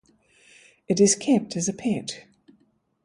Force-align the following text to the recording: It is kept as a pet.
It 0.87 0.99
is 0.99 1.13
kept 1.15 1.55
as 1.55 1.69
a 1.69 1.73
pet. 1.73 2.25